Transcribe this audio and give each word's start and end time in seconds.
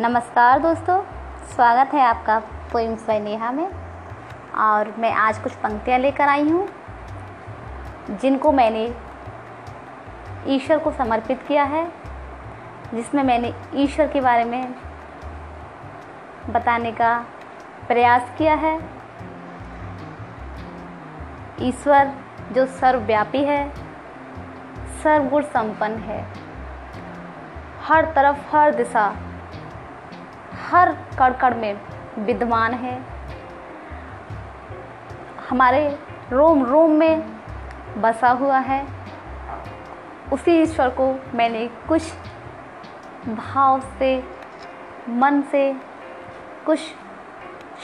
नमस्कार 0.00 0.58
दोस्तों, 0.58 1.00
स्वागत 1.54 1.94
है 1.94 2.00
आपका 2.00 2.38
पोइम्स 2.72 3.06
बाय 3.06 3.18
नेहा 3.20 3.50
में। 3.52 3.70
और 4.56 4.92
मैं 4.98 5.10
आज 5.12 5.38
कुछ 5.38 5.52
पंक्तियाँ 5.52 5.98
लेकर 5.98 6.28
आई 6.28 6.48
हूँ, 6.50 6.68
जिनको 8.12 8.52
मैंने 8.52 8.84
ईश्वर 10.54 10.78
को 10.78 10.90
समर्पित 10.90 11.42
किया 11.48 11.64
है, 11.64 11.84
जिसमें 12.94 13.22
मैंने 13.22 13.52
ईश्वर 13.74 14.08
के 14.08 14.20
बारे 14.20 14.44
में 14.44 14.74
बताने 16.50 16.92
का 16.92 17.18
प्रयास 17.88 18.32
किया 18.38 18.54
है। 18.54 18.78
ईश्वर 21.60 22.12
जो 22.52 22.66
सर्वव्यापी 22.66 23.44
है, 23.44 23.70
सर्वगुण 25.02 25.42
संपन्न 25.42 25.98
है। 26.00 26.26
हर 27.82 28.12
तरफ़ 28.14 28.56
हर 28.56 28.74
दिशा 28.74 29.14
हर 30.68 30.92
कड़ 31.18 31.32
कड़ 31.32 31.54
में 31.54 31.80
विद्वान 32.18 32.74
है। 32.74 33.02
हमारे 35.50 35.98
रोम 36.32 36.64
रोम 36.64 36.90
में 36.90 37.40
बसा 38.00 38.30
हुआ 38.30 38.58
है। 38.58 38.86
उसी 40.32 40.62
ईश्वर 40.62 40.88
को 40.88 41.20
मैंने 41.34 41.68
कुछ 41.88 42.02
भाव 43.28 43.80
से, 43.80 44.24
मन 45.08 45.42
से, 45.42 45.76
कुछ 46.66 46.78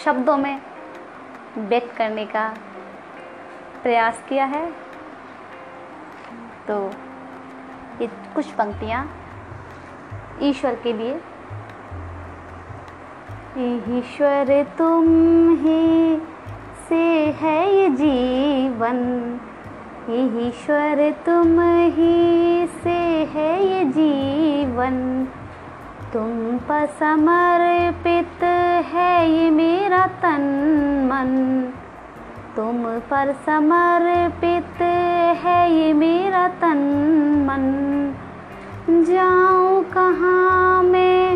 शब्दों 0.04 0.36
में 0.36 0.60
व्यक्त 1.58 1.96
करने 1.96 2.26
का 2.26 2.54
प्रयास 3.82 4.24
किया 4.28 4.44
है। 4.44 4.72
तो 6.68 6.90
ये 8.00 8.06
कुछ 8.06 8.46
पंक्तियाँ 8.46 9.10
ईश्वर 10.42 10.74
के 10.74 10.92
लिए 10.92 11.20
ईश्वर 13.58 14.66
तुम 14.78 15.04
ही 15.54 16.16
से 16.88 17.34
है 17.40 17.76
ये 17.76 17.88
जीवन। 17.88 18.96
ईश्वर 20.10 21.10
तुम 21.26 21.60
ही 21.84 22.66
से 22.66 22.98
है 23.34 23.66
ये 23.66 23.84
जीवन। 23.84 25.26
तुम 26.12 26.58
पर 26.58 26.86
समर्पित 26.86 28.42
है 28.92 29.30
ये 29.30 29.50
मेरा 29.50 30.06
तन 30.06 30.42
मन। 31.12 31.62
तुम 32.56 32.82
पर 32.84 33.32
समर्पित 33.32 34.82
है 35.44 35.72
ये 35.72 35.92
मेरा 35.92 36.48
तन 36.48 36.80
मन। 37.46 37.64
जाऊँ 39.04 39.84
कहाँ 39.84 40.82
मैं 40.82 41.33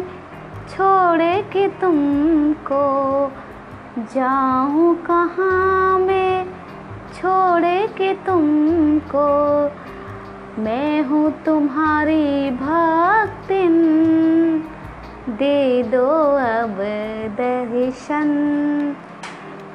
के 1.52 1.68
तुमको 1.68 2.84
जाऊँ 4.14 4.96
कहाँ 4.96 5.98
मैं? 5.98 6.46
छोड़ 7.14 7.88
के 7.90 8.14
तुमको 8.14 9.26
मैं 10.62 11.02
हूँ 11.02 11.32
तुम्हारी 11.46 12.50
भक्तिन। 12.50 13.74
दे 15.28 15.82
दो 15.82 16.08
अब 16.36 16.76
दर्शन। 17.40 18.28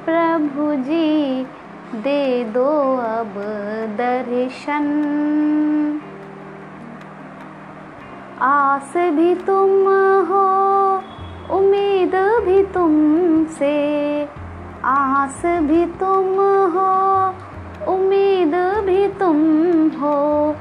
प्रभु 0.04 0.74
जी, 0.74 1.44
दे 1.94 2.44
दो 2.44 2.96
अब 2.96 3.34
दर्शन। 3.96 4.84
आस 8.40 8.92
भी 8.96 9.34
तुम 9.34 9.88
हो 10.24 10.63
भी 12.44 12.62
तुमसे, 12.64 13.74
आस 14.84 15.42
भी 15.46 15.86
तुम 15.86 16.26
हो, 16.74 16.90
उम्मीद 17.92 18.54
भी 18.86 19.08
तुम 19.08 19.38
हो, 20.00 20.56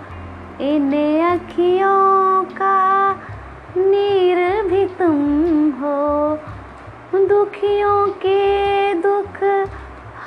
इन 0.61 0.91
अखियों 1.31 2.43
का 2.43 3.13
नीर 3.77 4.63
भी 4.63 4.85
तुम 4.85 5.19
हो। 5.71 6.39
दुखियों 7.27 8.07
के 8.07 8.93
दुख 8.93 9.43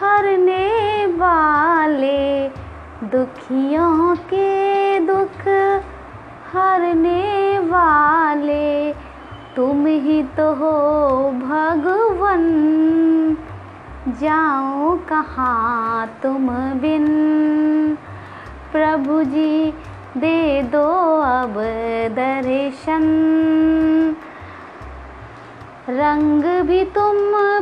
हरने 0.00 1.06
वाले, 1.06 2.48
दुखियों 3.04 4.16
के 4.16 5.00
दुख 5.00 5.46
हरने 6.52 7.58
वाले 7.58 9.05
तुम 9.56 9.86
ही 9.86 10.22
तो 10.22 10.54
हो 10.54 10.72
भगवन। 11.30 12.42
जाओ 14.08 14.96
कहाँ 14.96 16.06
तुम 16.22 16.48
बिन। 16.56 17.06
प्रभु 18.72 19.22
जी, 19.22 19.74
दे 20.16 20.62
दो 20.62 21.20
अब 21.20 21.54
दर्शन। 22.14 23.02
रंग 25.88 26.62
भी 26.62 26.84
तुम, 26.84 27.14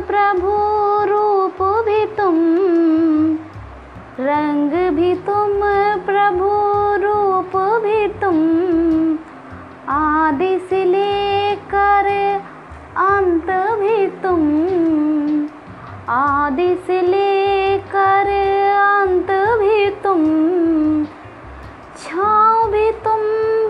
प्रभु 0.05 0.51
रूप 1.11 1.83
भी 1.85 2.05
तुम। 2.05 2.35
रंग 4.19 4.91
भी 4.91 5.15
तुम, 5.15 5.59
प्रभु 6.05 6.47
रूप 7.05 7.81
भी 7.83 8.07
तुम। 8.07 8.55
आदि 9.89 10.67
से 10.69 10.85
आदि 16.75 16.83
से 16.83 17.01
लेकर 17.01 18.27
अंत 18.75 19.29
भी 19.59 19.89
तुम, 20.03 20.23
छाँव 21.97 22.71
भी 22.71 22.91
तुम, 23.03 23.21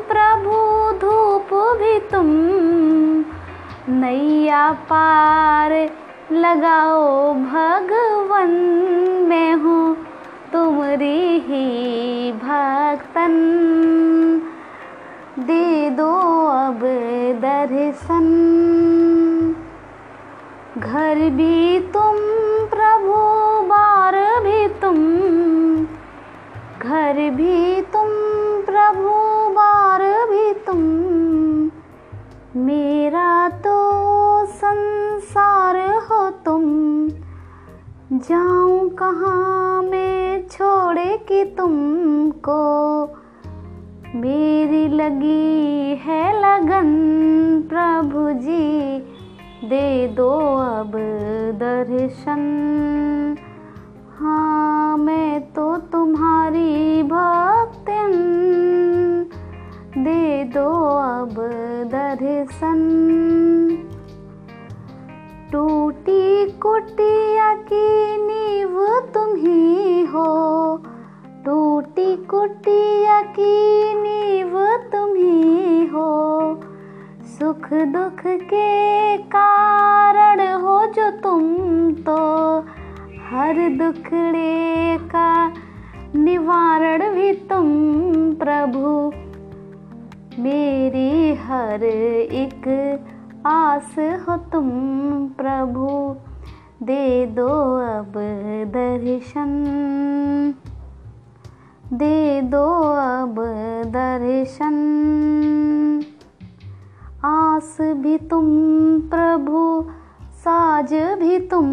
प्रभु 0.09 0.55
धूप 0.99 1.49
भी 1.79 1.99
तुम। 2.11 2.29
नैया 3.93 4.71
पार 4.89 5.71
लगाओ, 6.31 7.33
भगवन 7.33 8.51
मैं 9.29 9.53
हूँ 9.53 9.95
तुम्हारी 10.53 11.39
ही 11.39 12.31
भक्तन। 12.41 13.35
दे 15.39 15.89
दो 15.89 16.11
अब 16.49 16.79
दर्शन, 17.41 18.25
घर 20.79 21.29
भी 21.29 21.79
तुम 21.93 22.15
घर 26.95 27.13
भी 27.13 27.81
तुम, 27.81 28.07
प्रभु 28.65 29.09
बार 29.49 30.01
भी 30.01 30.53
तुम। 30.53 30.77
मेरा 32.61 33.49
तो 33.49 33.75
संसार 34.45 35.75
हो 35.77 36.29
तुम। 36.29 36.63
जाऊँ 38.19 38.89
कहाँ 38.89 39.83
मैं 39.83 40.47
छोड़े 40.47 41.17
कि 41.17 41.45
तुमको? 41.45 43.05
मेरी 44.15 44.87
लगी 44.87 45.95
है 45.95 46.39
लगन, 46.39 46.93
प्रभु 47.69 48.31
जी। 48.31 48.99
दे 49.69 50.07
दो 50.07 50.29
अब 50.57 50.91
दर्शन। 51.55 52.51
दर्शन 62.15 62.79
टूटी 65.51 66.51
कुटिया 66.51 67.53
की 67.53 68.17
नींव 68.17 68.99
तुम 69.13 69.35
ही। 69.35 70.05
हो 70.05 70.77
टूटी 71.45 72.15
कुटिया 72.15 73.21
की 73.21 73.55
नींव 73.93 74.65
तुम 74.91 75.15
ही 75.15 75.85
हो। 75.85 76.09
सुख 77.23 77.73
दुख 77.73 78.21
के 78.27 79.17
कारण 79.17 80.39
हो 80.53 80.85
जो 80.85 81.11
तुम 81.11 81.43
तो। 81.93 82.17
हर 83.29 83.69
दुखड़े 83.69 84.97
का 84.97 85.53
निवारण 86.15 87.13
भी 87.13 87.33
तुम 87.33 87.65
प्रभु। 88.35 89.11
मेरी 90.39 91.35
हर 91.35 91.83
एक 91.83 92.67
आस 93.45 93.95
हो 93.99 94.37
तुम 94.37 94.69
प्रभु। 95.27 96.15
दे 96.85 97.25
दो 97.25 97.47
अब 97.77 98.13
दर्शन। 98.67 99.51
दे 101.93 102.41
दो 102.41 102.65
अब 102.93 103.35
दर्शन। 103.87 104.75
आस 107.25 107.77
भी 107.81 108.17
तुम 108.17 108.45
प्रभु, 108.99 109.85
साज 110.21 110.93
भी 110.93 111.39
तुम। 111.39 111.65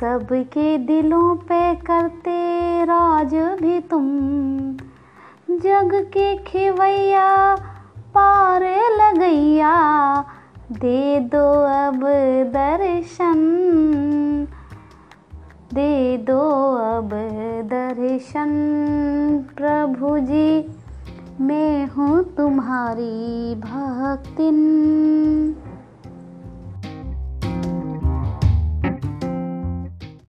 सबके 0.00 0.78
दिलों 0.78 1.36
पे 1.36 1.74
करते 1.74 2.40
राज 2.84 3.34
भी 3.34 3.80
तुम। 3.80 4.06
जग 5.50 5.90
के 5.94 6.36
खिवैया 6.36 7.56
पार 8.14 8.62
लगैया। 8.92 9.74
दे 10.72 11.20
दो 11.20 11.46
अब 11.86 12.00
दर्शन, 12.52 13.40
दे 15.74 16.16
दो 16.16 16.40
अब 16.76 17.10
दर्शन। 17.64 18.50
प्रभु 19.56 20.18
जी 20.18 20.68
मैं 21.40 21.86
हूँ 21.86 22.24
तुम्हारी 22.36 23.54
भक्तिन। 23.54 24.58